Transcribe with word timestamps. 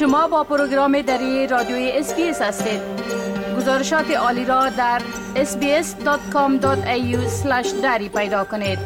شما 0.00 0.28
با 0.28 0.44
پروگرام 0.44 1.02
دری 1.02 1.46
رادیوی 1.46 1.90
SBS 1.94 2.42
هستید 2.42 2.80
گزارشات 3.56 4.10
عالی 4.10 4.44
را 4.44 4.68
در 4.68 5.02
sbs.com.au 5.34 6.66
دری 7.82 8.08
پیدا 8.08 8.44
کنید 8.44 8.78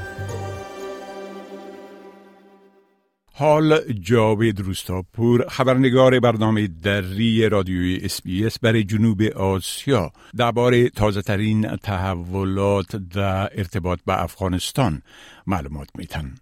حال 3.33 3.93
جاوید 3.93 4.61
روستاپور 4.61 5.49
خبرنگار 5.49 6.21
برنامه 6.21 6.69
دری 6.83 7.49
رادیوی 7.49 8.01
SBS 8.03 8.59
برای 8.59 8.85
جنوب 8.85 9.23
آسیا 9.23 10.13
درباره 10.37 10.89
تازه 10.89 11.23
ترین 11.23 11.77
تحولات 11.77 12.97
در 12.97 13.59
ارتباط 13.59 13.99
به 14.07 14.23
افغانستان 14.23 15.03
معلومات 15.47 15.89
میتن. 15.99 16.35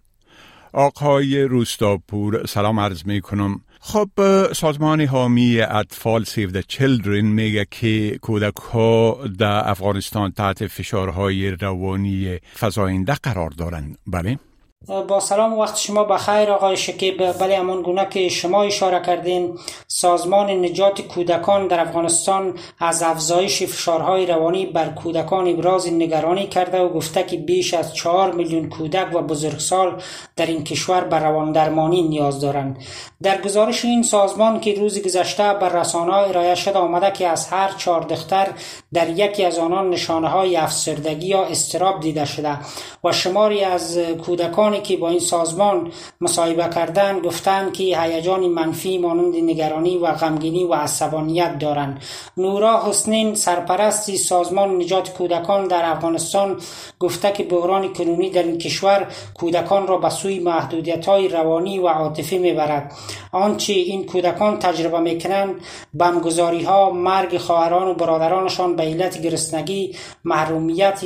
آقای 0.73 1.41
روستاپور 1.41 2.45
سلام 2.45 2.79
عرض 2.79 3.05
می 3.05 3.21
کنم 3.21 3.61
خب 3.79 4.09
سازمان 4.53 5.01
حامی 5.01 5.61
اطفال 5.61 6.23
سیو 6.23 6.51
د 6.51 6.61
چلدرن 6.67 7.25
میگه 7.25 7.67
که 7.71 8.19
کودک 8.21 8.55
ها 8.55 9.19
در 9.39 9.69
افغانستان 9.69 10.31
تحت 10.31 10.67
فشارهای 10.67 11.51
روانی 11.51 12.39
فزاینده 12.59 13.13
قرار 13.23 13.49
دارند. 13.49 13.97
بله؟ 14.07 14.39
با 14.87 15.19
سلام 15.19 15.53
وقت 15.53 15.77
شما 15.77 16.03
بخیر 16.03 16.49
آقای 16.49 16.77
شکیب. 16.77 17.31
بله 17.31 17.57
همون 17.57 17.81
گونه 17.81 18.07
که 18.09 18.29
شما 18.29 18.63
اشاره 18.63 19.05
کردین. 19.05 19.59
سازمان 19.95 20.49
نجات 20.49 21.01
کودکان 21.01 21.67
در 21.67 21.79
افغانستان 21.79 22.53
از 22.79 23.03
افزایش 23.03 23.63
فشارهای 23.63 24.25
روانی 24.25 24.65
بر 24.65 24.89
کودکان 24.89 25.47
ابراز 25.47 25.93
نگرانی 25.93 26.47
کرده 26.47 26.79
و 26.79 26.89
گفته 26.89 27.23
که 27.23 27.37
بیش 27.37 27.73
از 27.73 27.95
چهار 27.95 28.31
میلیون 28.31 28.69
کودک 28.69 29.15
و 29.15 29.21
بزرگسال 29.21 30.01
در 30.35 30.45
این 30.45 30.63
کشور 30.63 31.03
بر 31.03 31.19
روان 31.19 31.51
درمانی 31.51 32.01
نیاز 32.01 32.41
دارند. 32.41 32.77
در 33.23 33.41
گزارش 33.41 33.85
این 33.85 34.03
سازمان 34.03 34.59
که 34.59 34.73
روز 34.73 35.01
گذشته 35.01 35.53
بر 35.53 35.69
رسانه 35.69 36.13
ارائه 36.13 36.55
شده 36.55 36.79
آمده 36.79 37.11
که 37.11 37.27
از 37.27 37.47
هر 37.47 37.71
چهار 37.77 38.01
دختر 38.01 38.47
در 38.93 39.09
یکی 39.09 39.45
از 39.45 39.59
آنان 39.59 39.89
نشانه 39.89 40.27
های 40.27 40.55
افسردگی 40.55 41.27
یا 41.27 41.43
استراب 41.43 41.99
دیده 41.99 42.25
شده 42.25 42.57
و 43.03 43.11
شماری 43.11 43.63
از 43.63 43.97
کودکان 43.97 44.81
که 44.81 44.97
با 44.97 45.09
این 45.09 45.19
سازمان 45.19 45.91
مصاحبه 46.21 46.69
کردن 46.75 47.19
گفتند 47.19 47.73
که 47.73 47.83
هیجان 48.01 48.47
منفی 48.47 48.97
مانند 48.97 49.35
نگرانی 49.35 49.97
و 49.97 50.11
غمگینی 50.11 50.63
و 50.63 50.73
عصبانیت 50.73 51.59
دارند. 51.59 52.01
نورا 52.37 52.89
حسنین 52.89 53.35
سرپرستی 53.35 54.17
سازمان 54.17 54.75
نجات 54.75 55.09
کودکان 55.09 55.67
در 55.67 55.85
افغانستان 55.85 56.57
گفته 56.99 57.31
که 57.31 57.43
بحران 57.43 57.93
کنونی 57.93 58.29
در 58.29 58.43
این 58.43 58.57
کشور 58.57 59.07
کودکان 59.33 59.87
را 59.87 59.97
به 59.97 60.09
سوی 60.09 60.39
محدودیت 60.39 61.05
های 61.05 61.27
روانی 61.27 61.79
و 61.79 61.87
عاطفی 61.87 62.37
می‌برد. 62.37 62.91
آنچه 63.31 63.73
این 63.73 64.05
کودکان 64.05 64.59
تجربه 64.59 64.99
می‌کنند 64.99 65.55
بمگذاری 65.93 66.63
ها 66.63 66.89
مرگ 66.89 67.37
خواهران 67.37 67.87
و 67.87 67.93
برادرانشان 67.93 68.75
به 68.83 68.89
علت 68.89 69.21
گرسنگی 69.21 69.95
محرومیت 70.23 71.03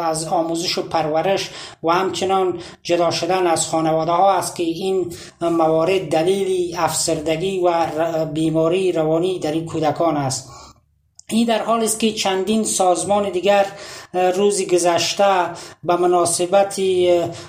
از 0.00 0.24
آموزش 0.24 0.78
و 0.78 0.82
پرورش 0.82 1.50
و 1.82 1.90
همچنان 1.90 2.60
جدا 2.82 3.10
شدن 3.10 3.46
از 3.46 3.66
خانواده 3.66 4.12
ها 4.12 4.32
است 4.32 4.56
که 4.56 4.62
این 4.62 5.12
موارد 5.40 6.08
دلیلی 6.08 6.76
افسردگی 6.76 7.60
و 7.60 8.24
بیماری 8.24 8.92
روانی 8.92 9.38
در 9.38 9.52
این 9.52 9.66
کودکان 9.66 10.16
است. 10.16 10.50
این 11.28 11.46
در 11.46 11.62
حال 11.62 11.82
است 11.82 12.00
که 12.00 12.12
چندین 12.12 12.64
سازمان 12.64 13.30
دیگر 13.30 13.66
روز 14.12 14.66
گذشته 14.66 15.34
به 15.84 15.96
مناسبت 15.96 16.80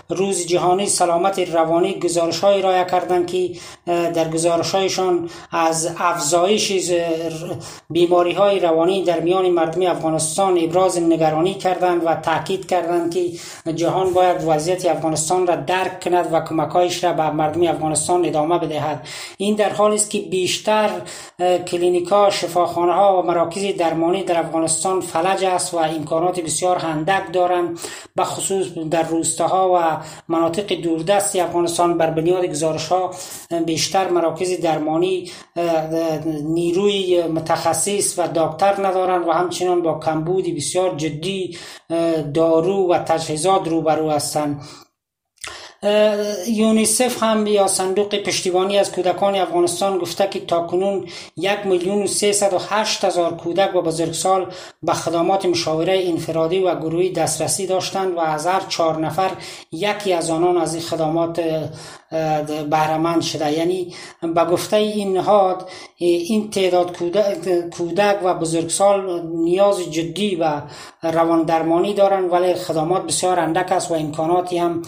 روز 0.09 0.47
جهانی 0.47 0.87
سلامت 0.87 1.39
روانی 1.39 1.99
گزارش 1.99 2.39
های 2.39 2.61
رای 2.61 2.85
کردند 2.85 3.27
که 3.27 3.51
در 3.85 4.29
گزارش 4.29 4.71
هایشان 4.71 5.29
از 5.51 5.95
افزایش 5.99 6.91
بیماری 7.89 8.31
های 8.33 8.59
روانی 8.59 9.03
در 9.03 9.19
میان 9.19 9.49
مردم 9.49 9.91
افغانستان 9.91 10.57
ابراز 10.63 10.99
نگرانی 10.99 11.53
کردند 11.53 12.01
و 12.05 12.15
تاکید 12.15 12.67
کردند 12.67 13.13
که 13.13 13.31
جهان 13.73 14.13
باید 14.13 14.43
وضعیت 14.47 14.85
افغانستان 14.85 15.47
را 15.47 15.55
درک 15.55 16.03
کند 16.03 16.33
و 16.33 16.39
کمکایش 16.39 17.03
را 17.03 17.13
به 17.13 17.31
مردم 17.31 17.67
افغانستان 17.67 18.25
ادامه 18.25 18.59
بدهد. 18.59 19.07
این 19.37 19.55
در 19.55 19.69
حال 19.69 19.93
است 19.93 20.09
که 20.09 20.19
بیشتر 20.19 20.89
کلینیکا 21.67 22.29
شفاخانه 22.29 22.93
ها 22.93 23.21
و 23.21 23.25
مراکز 23.25 23.77
درمانی 23.77 24.23
در 24.23 24.39
افغانستان 24.39 25.01
فلج 25.01 25.43
است 25.43 25.73
و 25.73 25.77
امکانات 25.77 26.39
بسیار 26.51 26.77
هندک 26.77 27.33
دارند 27.33 27.79
به 28.15 28.23
خصوص 28.23 28.67
در 28.67 29.03
روستاها 29.03 29.71
و 29.75 30.03
مناطق 30.27 30.73
دوردست 30.73 31.35
افغانستان 31.35 31.97
بر 31.97 32.09
بنیاد 32.09 32.45
گزارش 32.45 32.87
ها 32.87 33.11
بیشتر 33.65 34.09
مراکز 34.09 34.61
درمانی 34.61 35.31
نیروی 36.43 37.23
متخصص 37.23 38.19
و 38.19 38.27
دکتر 38.27 38.87
ندارند 38.87 39.27
و 39.27 39.31
همچنان 39.31 39.81
با 39.81 39.99
کمبود 39.99 40.55
بسیار 40.55 40.95
جدی 40.95 41.57
دارو 42.33 42.91
و 42.91 42.97
تجهیزات 42.97 43.67
روبرو 43.67 44.09
هستند. 44.09 44.61
یونیسف 46.47 47.23
هم 47.23 47.47
یا 47.47 47.67
صندوق 47.67 48.15
پشتیبانی 48.15 48.77
از 48.77 48.91
کودکان 48.91 49.35
افغانستان 49.35 49.97
گفته 49.97 50.27
که 50.27 50.39
تاکنون 50.39 51.05
یک 51.37 51.65
میلیون 51.65 52.07
هزار 53.03 53.33
کودک 53.37 53.75
و 53.75 53.81
بزرگسال 53.81 54.51
به 54.83 54.93
خدمات 54.93 55.45
مشاوره 55.45 56.01
انفرادی 56.07 56.59
و 56.59 56.75
گروهی 56.75 57.11
دسترسی 57.11 57.67
داشتند 57.67 58.13
و 58.13 58.19
از 58.19 58.47
هر 58.47 58.61
چهار 58.69 58.99
نفر 58.99 59.31
یکی 59.71 60.13
از 60.13 60.29
آنان 60.29 60.57
از 60.57 60.73
این 60.75 60.83
خدمات 60.83 61.41
بهرمند 62.69 63.21
شده. 63.21 63.51
یعنی 63.51 63.93
به 64.21 64.45
گفته 64.45 64.75
این 64.77 65.17
نهاد 65.17 65.69
این 65.97 66.49
تعداد 66.49 66.97
کودک 67.77 68.19
و 68.23 68.33
بزرگسال 68.33 69.27
نیاز 69.27 69.91
جدی 69.91 70.35
و 70.35 70.61
روان 71.03 71.43
درمانی 71.43 71.93
دارند 71.93 72.31
ولی 72.31 72.53
خدمات 72.53 73.05
بسیار 73.07 73.39
اندک 73.39 73.71
است 73.71 73.91
و 73.91 73.93
امکاناتی 73.93 74.57
هم 74.57 74.81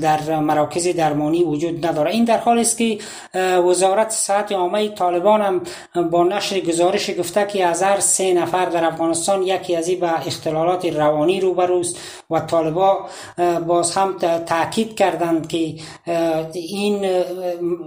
در 0.00 0.40
مراکز 0.40 0.88
درمانی 0.88 1.44
وجود 1.44 1.86
نداره. 1.86 2.10
این 2.10 2.24
در 2.24 2.38
حال 2.38 2.58
است 2.58 2.78
که 2.78 2.98
وزارت 3.58 4.10
صحت 4.10 4.52
عامه 4.52 4.88
طالبان 4.88 5.42
هم 5.42 5.62
با 6.10 6.24
نشر 6.24 6.60
گزارش 6.60 7.10
گفته 7.18 7.46
که 7.46 7.66
از 7.66 7.82
هر 7.82 8.00
سه 8.00 8.34
نفر 8.34 8.64
در 8.64 8.84
افغانستان 8.84 9.42
یکی 9.42 9.76
از 9.76 9.90
به 9.90 10.26
اختلالات 10.26 10.84
روانی 10.84 11.40
روبروست 11.40 11.98
و 12.30 12.40
طالبا 12.40 13.06
باز 13.66 13.96
هم 13.96 14.18
تاکید 14.46 14.96
کردند 14.96 15.48
که 15.48 15.74
این 16.58 17.22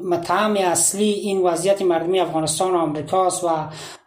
مطعم 0.04 0.56
اصلی 0.58 1.12
این 1.12 1.42
وضعیت 1.42 1.82
مردمی 1.82 2.20
افغانستان 2.20 2.72
و 2.72 2.78
آمریکاست 2.78 3.44
و 3.44 3.48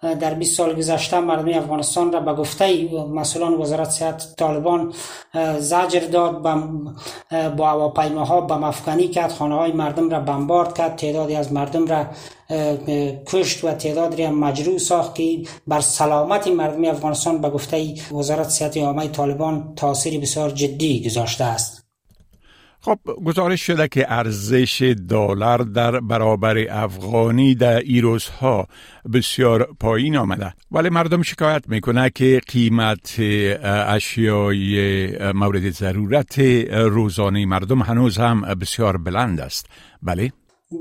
در 0.03 0.35
20 0.35 0.57
سال 0.57 0.75
گذشته 0.75 1.21
مردم 1.21 1.59
افغانستان 1.59 2.13
را 2.13 2.21
به 2.21 2.35
گفته 2.35 2.89
مسئولان 3.15 3.55
وزارت 3.55 3.91
صحت 3.91 4.37
طالبان 4.37 4.93
زجر 5.59 6.01
داد 6.01 6.43
با 7.57 7.67
هواپیماها 7.67 8.41
به 8.41 8.57
مفکنی 8.57 9.09
کرد 9.09 9.33
خانه 9.33 9.55
های 9.55 9.73
مردم 9.73 10.11
را 10.11 10.21
بمبارد 10.21 10.75
کرد 10.75 10.97
تعدادی 10.97 11.35
از 11.35 11.53
مردم 11.53 11.87
را 11.87 12.07
کشت 13.27 13.65
و 13.65 13.73
تعدادی 13.73 14.23
را 14.23 14.31
مجروح 14.31 14.79
ساخت 14.79 15.15
که 15.15 15.39
بر 15.67 15.81
سلامت 15.81 16.49
مردم 16.49 16.85
افغانستان 16.85 17.41
به 17.41 17.51
گفته 17.51 17.95
وزارت 18.13 18.49
صحت 18.49 18.77
عامه 18.77 19.09
طالبان 19.09 19.73
تاثیر 19.77 20.21
بسیار 20.21 20.51
جدی 20.51 21.05
گذاشته 21.05 21.45
است. 21.45 21.82
خب 22.85 22.99
گزارش 23.25 23.67
شده 23.67 23.89
که 23.89 24.13
ارزش 24.13 24.95
دلار 25.09 25.59
در 25.59 26.01
برابر 26.01 26.67
افغانی 26.71 27.55
در 27.55 27.81
ایروز 27.81 28.29
ها 28.29 28.67
بسیار 29.13 29.69
پایین 29.81 30.17
آمده. 30.17 30.55
ولی 30.71 30.89
مردم 30.89 31.23
شکایت 31.23 31.69
می‌کنه 31.69 32.11
که 32.11 32.41
قیمت 32.49 33.17
اشیای 33.87 35.33
مورد 35.33 35.71
ضرورت 35.71 36.39
روزانه 36.73 37.47
مردم 37.47 37.83
هنوز 37.83 38.19
هم 38.19 38.41
بسیار 38.41 38.97
بلند 38.97 39.41
است. 39.41 39.67
بله؟ 40.03 40.33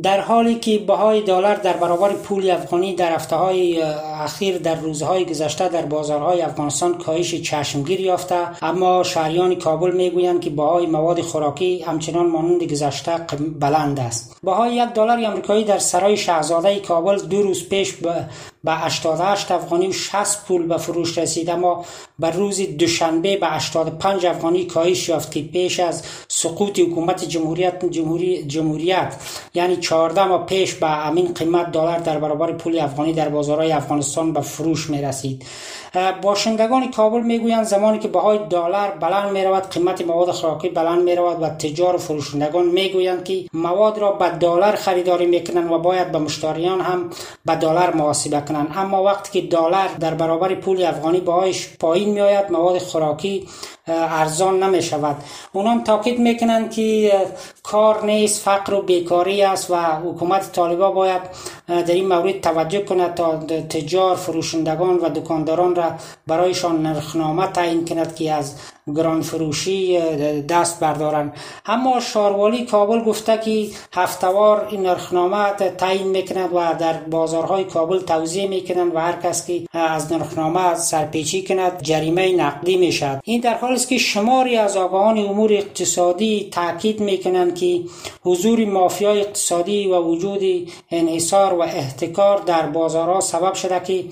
در 0.03 0.21
حالی 0.21 0.55
که 0.55 0.77
بهای 0.77 1.21
دلار 1.21 1.55
در 1.55 1.73
برابر 1.73 2.13
پول 2.13 2.49
افغانی 2.49 2.95
در 2.95 3.15
هفته 3.15 3.35
های 3.35 3.81
اخیر 3.81 4.57
در 4.57 4.75
روزهای 4.75 5.25
گذشته 5.25 5.69
در 5.69 5.85
بازارهای 5.85 6.41
افغانستان 6.41 6.97
کاهش 6.97 7.35
چشمگیر 7.35 7.99
یافته 8.01 8.63
اما 8.65 9.03
شهریان 9.03 9.55
کابل 9.55 9.91
می‌گویند 9.91 10.41
که 10.41 10.49
بهای 10.49 10.85
مواد 10.85 11.21
خوراکی 11.21 11.81
همچنان 11.81 12.27
مانند 12.27 12.63
گذشته 12.63 13.11
بلند 13.59 13.99
است. 13.99 14.37
بهای 14.43 14.75
یک 14.75 14.89
دلار 14.89 15.25
آمریکایی 15.25 15.63
در 15.63 15.79
سرای 15.79 16.17
شاهزاده 16.17 16.79
کابل 16.79 17.19
دو 17.19 17.41
روز 17.41 17.69
پیش 17.69 17.93
به 18.63 18.71
88 18.71 19.51
افغانی 19.51 19.87
و 19.87 19.91
60 19.91 20.45
پول 20.45 20.67
به 20.67 20.77
فروش 20.77 21.17
رسید 21.17 21.49
اما 21.49 21.85
بر 22.19 22.31
روز 22.31 22.61
دوشنبه 22.61 23.37
به 23.37 23.47
85 23.47 24.25
افغانی 24.25 24.65
کاهش 24.65 25.09
یافت 25.09 25.31
که 25.31 25.41
پیش 25.41 25.79
از 25.79 26.03
سقوط 26.27 26.79
حکومت 26.79 27.25
جمهوریت 27.25 27.85
جمهوری 27.85 28.43
جمهوریت. 28.43 29.15
یعنی 29.53 29.77
14 29.77 30.25
ماه 30.25 30.45
پیش 30.45 30.73
به 30.73 31.07
امین 31.07 31.33
قیمت 31.33 31.71
دلار 31.71 31.99
در 31.99 32.19
برابر 32.19 32.51
پول 32.51 32.79
افغانی 32.79 33.13
در 33.13 33.29
بازارهای 33.29 33.71
افغانستان 33.71 34.33
به 34.33 34.41
فروش 34.41 34.89
می 34.89 35.01
رسید 35.01 35.45
باشندگان 36.21 36.91
کابل 36.91 37.21
می‌گویند 37.21 37.63
زمانی 37.63 37.99
که 37.99 38.07
بهای 38.07 38.39
دلار 38.49 38.91
بلند 38.91 39.31
می 39.31 39.43
رود 39.43 39.69
قیمت 39.69 40.01
مواد 40.01 40.31
خوراکی 40.31 40.69
بلند 40.69 41.03
می 41.03 41.15
رود 41.15 41.41
و 41.41 41.49
تجار 41.49 41.95
و 41.95 41.97
فروشندگان 41.97 42.65
می‌گویند 42.65 43.23
که 43.23 43.45
مواد 43.53 43.97
را 43.97 44.11
به 44.11 44.29
دلار 44.29 44.75
خریداری 44.75 45.25
می‌کنند 45.25 45.71
و 45.71 45.79
باید 45.79 46.11
به 46.11 46.19
مشتریان 46.19 46.81
هم 46.81 47.09
به 47.45 47.55
دلار 47.55 47.93
محاسبه 47.93 48.41
کنند 48.51 48.71
اما 48.75 49.03
وقتی 49.03 49.41
که 49.41 49.47
دلار 49.47 49.87
در 49.87 50.13
برابر 50.13 50.55
پول 50.55 50.83
افغانی 50.83 51.19
بهایش 51.19 51.69
پایین 51.79 52.09
می 52.09 52.21
آید 52.21 52.51
مواد 52.51 52.77
خوراکی 52.77 53.47
ارزان 53.87 54.63
نمی 54.63 54.81
شود 54.81 55.15
اونام 55.53 55.83
تاکید 55.83 56.19
می‌کنند 56.19 56.71
که 56.71 57.11
کار 57.63 58.05
نیست 58.05 58.41
فقر 58.41 58.73
و 58.73 58.81
بیکاری 58.81 59.43
است 59.43 59.71
و 59.71 59.75
حکومت 59.75 60.51
طالبا 60.51 60.91
باید 60.91 61.21
در 61.67 61.93
این 61.93 62.07
مورد 62.07 62.41
توجه 62.41 62.81
کند 62.81 63.13
تا 63.13 63.37
تجار 63.69 64.15
فروشندگان 64.15 64.97
و 64.97 65.09
دکانداران 65.09 65.75
را 65.75 65.91
برایشان 66.27 66.81
نرخنامه 66.81 67.47
تعیین 67.47 67.85
کند 67.85 68.15
که 68.15 68.33
از 68.33 68.55
گران 68.95 69.21
فروشی 69.21 69.99
دست 70.41 70.79
بردارن 70.79 71.33
اما 71.65 71.99
شاروالی 71.99 72.65
کابل 72.65 73.03
گفته 73.03 73.37
که 73.37 73.67
هفتوار 73.93 74.67
این 74.71 74.81
نرخنامه 74.81 75.51
تعیین 75.53 76.07
می‌کند 76.07 76.49
و 76.53 76.75
در 76.79 76.93
بازارهای 76.93 77.63
کابل 77.63 77.99
توضیح 77.99 78.49
می‌کنند 78.49 78.95
و 78.95 78.99
هر 78.99 79.15
کس 79.23 79.47
که 79.47 79.63
از 79.73 80.13
نرخنامه 80.13 80.75
سرپیچی 80.75 81.43
کند 81.43 81.81
جریمه 81.81 82.35
نقدی 82.35 82.77
می‌شد 82.77 83.19
این 83.23 83.41
در 83.41 83.53
است 83.71 83.89
که 83.89 83.97
شماری 83.97 84.57
از 84.57 84.77
آگاهان 84.77 85.17
امور 85.17 85.53
اقتصادی 85.53 86.49
تاکید 86.51 86.99
می‌کنند 86.99 87.55
که 87.55 87.81
حضور 88.23 88.65
مافیای 88.65 89.19
اقتصادی 89.19 89.87
و 89.87 90.01
وجود 90.01 90.41
انحصار 90.91 91.53
و 91.53 91.61
احتکار 91.61 92.37
در 92.37 92.65
بازارها 92.67 93.19
سبب 93.19 93.53
شده 93.53 93.79
که 93.79 94.05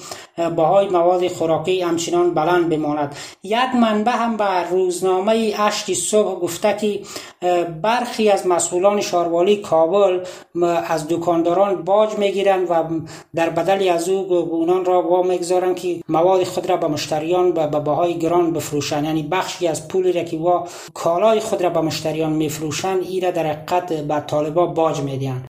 بهای 0.50 0.88
مواد 0.88 1.28
خوراکی 1.28 1.82
همچنان 1.82 2.34
بلند 2.34 2.70
بماند. 2.70 3.16
یک 3.44 3.76
منبع 3.82 4.12
هم 4.12 4.38
به 4.38 4.70
روزنامه 4.72 5.54
اشکی 5.60 5.96
صبح 5.96 6.40
گفته 6.40 6.78
که 6.82 7.00
برخی 7.82 8.30
از 8.30 8.48
مسئولان 8.48 9.02
شاروالی 9.02 9.56
کابل 9.56 10.24
از 10.88 11.08
دکانداران 11.08 11.84
باج 11.84 12.18
می‌گیرند 12.18 12.72
و 12.72 12.84
در 13.36 13.50
بدلی 13.50 13.90
از 13.90 14.10
او 14.10 14.34
اونان 14.34 14.86
را 14.86 15.02
وا 15.02 15.24
می‌گذارند 15.24 15.76
که 15.76 16.02
مواد 16.10 16.44
خود 16.44 16.70
را 16.70 16.78
به 16.78 16.88
مشتریان 16.88 17.52
به 17.52 17.68
بهای 17.68 18.18
گران 18.18 18.54
بفروشند. 18.54 19.04
یعنی 19.04 19.24
بخشی 19.24 19.68
از 19.68 19.88
پولی 19.88 20.12
را 20.12 20.24
که 20.24 20.38
وا 20.38 20.68
کالای 20.94 21.40
خود 21.40 21.62
را 21.62 21.70
به 21.70 21.82
مشتریان 21.82 22.34
میفروشند 22.34 23.04
ای 23.04 23.20
را 23.20 23.32
در 23.32 23.46
حقیقت 23.46 23.94
به 23.94 24.20
طالبا 24.20 24.66
باج 24.66 25.02
می‌دهند. 25.02 25.49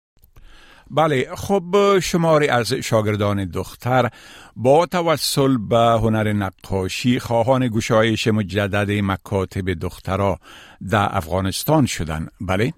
بله 0.90 1.28
خب 1.34 1.98
شماری 1.98 2.48
از 2.48 2.72
شاگردان 2.72 3.44
دختر 3.44 4.10
با 4.56 4.86
توسل 4.86 5.56
به 5.56 5.76
هنر 5.76 6.32
نقاشی 6.32 7.20
خواهان 7.20 7.68
گشایش 7.68 8.28
مجدد 8.28 8.90
مکاتب 8.90 9.74
دخترها 9.74 10.38
در 10.90 11.08
افغانستان 11.10 11.86
شدن 11.86 12.28
بله؟ 12.40 12.72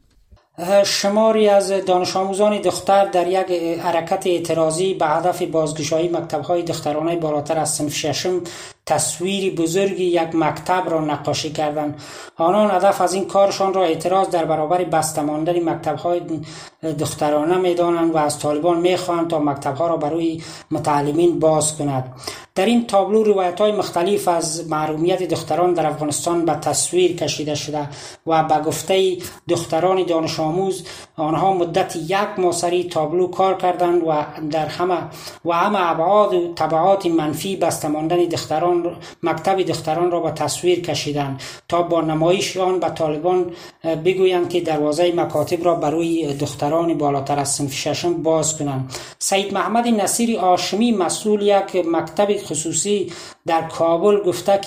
شماری 0.84 1.48
از 1.48 1.72
دانش 1.86 2.16
آموزان 2.16 2.60
دختر 2.60 3.04
در 3.04 3.26
یک 3.26 3.80
حرکت 3.80 4.26
اعتراضی 4.26 4.94
به 4.94 5.06
هدف 5.06 5.42
بازگشایی 5.42 6.08
مکتب 6.08 6.40
های 6.40 6.62
دخترانه 6.62 7.16
بالاتر 7.16 7.58
از 7.58 7.74
صنف 7.74 7.94
ششم 7.94 8.40
تصویری 8.90 9.50
بزرگی 9.50 10.04
یک 10.04 10.34
مکتب 10.34 10.90
را 10.90 11.00
نقاشی 11.00 11.52
کردند. 11.52 12.00
آنان 12.36 12.70
هدف 12.70 13.00
از 13.00 13.14
این 13.14 13.24
کارشان 13.24 13.74
را 13.74 13.84
اعتراض 13.84 14.28
در 14.28 14.44
برابر 14.44 14.84
بسته 14.84 15.22
ماندن 15.22 15.68
مکتب 15.68 15.96
های 15.96 16.20
دخترانه 16.98 17.56
می‌دانند 17.56 18.14
و 18.14 18.18
از 18.18 18.38
طالبان 18.38 18.80
می‌خواهند 18.80 19.28
تا 19.30 19.38
مکتب 19.38 19.76
ها 19.76 19.86
را 19.86 19.96
برای 19.96 20.42
متعلمین 20.70 21.38
باز 21.38 21.76
کند. 21.76 22.04
در 22.54 22.66
این 22.66 22.86
تابلو 22.86 23.22
روایت 23.22 23.60
های 23.60 23.72
مختلف 23.72 24.28
از 24.28 24.68
محرومیت 24.68 25.22
دختران 25.22 25.74
در 25.74 25.86
افغانستان 25.86 26.44
به 26.44 26.52
تصویر 26.52 27.16
کشیده 27.16 27.54
شده 27.54 27.88
و 28.26 28.44
به 28.44 28.58
گفته 28.58 29.16
دختران 29.48 30.02
دانش 30.06 30.40
آموز 30.40 30.84
آنها 31.16 31.52
مدت 31.52 31.96
یک 31.96 32.38
ماسری 32.38 32.84
تابلو 32.84 33.26
کار 33.26 33.56
کردند 33.56 34.02
و 34.02 34.24
در 34.50 34.66
همه 34.66 34.98
و 35.44 35.52
همه 35.52 35.90
ابعاد 35.90 36.34
و 36.34 36.54
تبعات 36.54 37.06
منفی 37.06 37.56
بسته 37.56 37.88
ماندن 37.88 38.16
دختران 38.16 38.96
مکتب 39.22 39.62
دختران 39.62 40.10
را 40.10 40.20
به 40.20 40.30
تصویر 40.30 40.80
کشیدند 40.80 41.42
تا 41.68 41.82
با 41.82 42.00
نمایش 42.00 42.56
آن 42.56 42.80
به 42.80 42.88
طالبان 42.88 43.50
بگویند 44.04 44.48
که 44.48 44.60
دروازه 44.60 45.12
مکاتب 45.12 45.64
را 45.64 45.74
برای 45.74 46.34
دختران 46.34 46.98
بالاتر 46.98 47.38
از 47.38 47.48
صنف 47.48 47.72
ششم 47.72 48.22
باز 48.22 48.58
کنند. 48.58 48.94
سید 49.18 49.54
محمد 49.54 49.88
نصیری 49.88 50.36
آشمی 50.36 50.92
مسئول 50.92 51.42
یک 51.42 51.86
مکتب 51.86 52.39
souci 52.54 53.12
در 53.46 53.62
کابل 53.62 54.20
گفته 54.20 54.60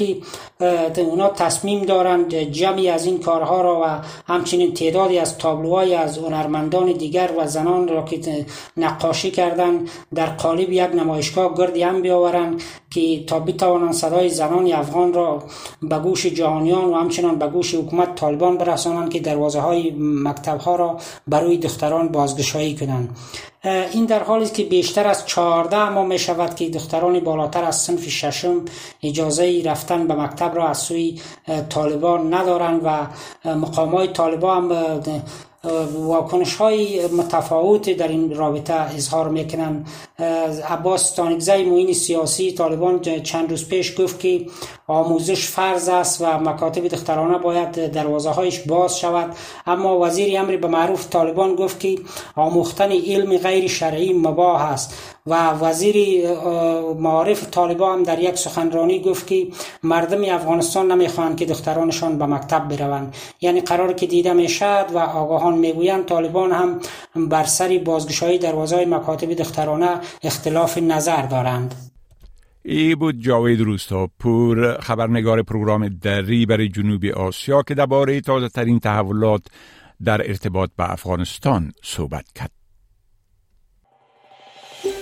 که 0.95 1.01
اونا 1.01 1.29
تصمیم 1.29 1.85
دارند 1.85 2.35
جمعی 2.35 2.89
از 2.89 3.05
این 3.05 3.19
کارها 3.19 3.61
را 3.61 3.81
و 3.81 3.99
همچنین 4.33 4.73
تعدادی 4.73 5.19
از 5.19 5.37
تابلوهای 5.37 5.95
از 5.95 6.17
هنرمندان 6.17 6.91
دیگر 6.91 7.29
و 7.37 7.47
زنان 7.47 7.87
را 7.87 8.01
که 8.01 8.45
نقاشی 8.77 9.31
کردند 9.31 9.89
در 10.15 10.25
قالب 10.25 10.71
یک 10.71 10.81
نمایشگاه 10.95 11.57
گردی 11.57 11.83
هم 11.83 12.01
بیاورند 12.01 12.61
که 12.89 13.23
تا 13.23 13.39
بتوانند 13.39 13.93
صدای 13.93 14.29
زنان 14.29 14.73
افغان 14.73 15.13
را 15.13 15.43
به 15.81 15.99
گوش 15.99 16.25
جهانیان 16.25 16.85
و 16.85 16.93
همچنان 16.93 17.39
به 17.39 17.47
گوش 17.47 17.75
حکومت 17.75 18.15
طالبان 18.15 18.57
برسانند 18.57 19.09
که 19.09 19.19
دروازه 19.19 19.59
های 19.59 19.93
مکتب 19.99 20.59
ها 20.59 20.75
را 20.75 20.97
برای 21.27 21.57
دختران 21.57 22.07
بازگشایی 22.07 22.75
کنند. 22.75 23.17
این 23.91 24.05
در 24.05 24.23
حالی 24.23 24.43
است 24.43 24.53
که 24.53 24.63
بیشتر 24.63 25.07
از 25.07 25.25
14 25.25 25.89
ماه 25.89 26.05
می 26.05 26.19
شود 26.19 26.55
که 26.55 26.69
دختران 26.69 27.19
بالاتر 27.19 27.63
از 27.63 27.81
صنف 27.81 28.09
ششم 28.09 28.62
اجازه 29.03 29.61
رفتن 29.65 30.07
به 30.07 30.13
مکتب 30.13 30.55
را 30.55 30.67
از 30.67 30.77
سوی 30.77 31.19
طالبان 31.69 32.33
ندارند 32.33 32.81
و 32.83 33.07
مقام 33.49 33.89
های 33.89 34.07
طالبان 34.07 34.71
هم 34.71 35.23
واکنش 35.93 36.55
های 36.55 37.07
متفاوت 37.07 37.89
در 37.89 38.07
این 38.07 38.35
رابطه 38.35 38.73
اظهار 38.73 39.29
می‌کنن. 39.29 39.85
عباس 40.69 41.11
تانگزی 41.11 41.63
موین 41.63 41.93
سیاسی 41.93 42.51
طالبان 42.51 43.21
چند 43.23 43.49
روز 43.49 43.67
پیش 43.67 44.01
گفت 44.01 44.19
که 44.19 44.45
آموزش 44.87 45.47
فرض 45.47 45.89
است 45.89 46.21
و 46.21 46.39
مکاتب 46.39 46.87
دخترانه 46.87 47.37
باید 47.37 47.91
دروازه 47.91 48.29
هایش 48.29 48.59
باز 48.59 48.99
شود. 48.99 49.35
اما 49.67 49.99
وزیر 49.99 50.39
امر 50.39 50.55
به 50.57 50.67
معروف 50.67 51.09
طالبان 51.09 51.55
گفت 51.55 51.79
که 51.79 51.99
آموختن 52.35 52.91
علم 52.91 53.37
غیر 53.37 53.67
شرعی 53.67 54.13
مباح 54.13 54.61
است. 54.61 55.12
و 55.25 55.49
وزیر 55.49 56.27
معارف 56.93 57.49
طالبان 57.49 57.97
هم 57.97 58.03
در 58.03 58.19
یک 58.19 58.35
سخنرانی 58.35 58.99
گفت 58.99 59.27
که 59.27 59.47
مردم 59.83 60.35
افغانستان 60.35 60.91
نمی‌خواهند 60.91 61.37
که 61.37 61.45
دخترانشان 61.45 62.17
به 62.17 62.25
مکتب 62.25 62.67
بروند 62.67 63.15
یعنی 63.41 63.61
قرار 63.61 63.93
که 63.93 64.07
دیده 64.07 64.33
می‌شد 64.33 64.85
و 64.93 64.97
آگاهان 64.97 65.57
می‌گویند 65.57 66.05
طالبان 66.05 66.51
هم 66.51 66.79
بر 67.15 67.43
سر 67.43 67.81
بازگشایی 67.85 68.37
دروازه 68.37 68.85
مکاتب 68.85 69.33
دخترانه 69.33 69.99
اختلاف 70.23 70.77
نظر 70.77 71.21
دارند 71.21 71.75
ای 72.65 72.95
بود 72.95 73.19
جاوید 73.19 73.61
روستاپور 73.61 74.79
خبرنگار 74.79 75.43
پروگرام 75.43 75.87
دری 75.89 76.45
برای 76.45 76.69
جنوب 76.69 77.05
آسیا 77.05 77.61
که 77.61 77.73
درباره 77.73 78.21
تازه 78.21 78.49
ترین 78.49 78.79
تحولات 78.79 79.41
در 80.03 80.21
ارتباط 80.29 80.69
به 80.77 80.91
افغانستان 80.91 81.71
صحبت 81.83 82.25
کرد. 82.35 82.62